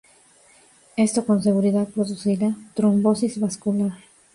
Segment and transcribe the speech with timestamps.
[0.97, 3.91] Esto con seguridad producirá trombosis vascular.